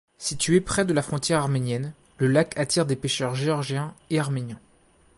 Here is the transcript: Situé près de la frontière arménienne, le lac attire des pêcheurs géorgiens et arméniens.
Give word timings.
Situé 0.17 0.61
près 0.61 0.83
de 0.83 0.93
la 0.93 1.03
frontière 1.03 1.41
arménienne, 1.41 1.93
le 2.17 2.25
lac 2.25 2.57
attire 2.57 2.87
des 2.87 2.95
pêcheurs 2.95 3.35
géorgiens 3.35 3.93
et 4.09 4.17
arméniens. 4.17 4.59